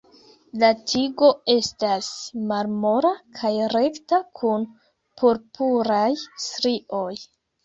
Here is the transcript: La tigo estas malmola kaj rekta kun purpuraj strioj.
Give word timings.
La 0.61 0.67
tigo 0.91 1.27
estas 1.55 2.07
malmola 2.51 3.11
kaj 3.41 3.51
rekta 3.75 4.21
kun 4.41 4.67
purpuraj 5.21 6.09
strioj. 6.49 7.13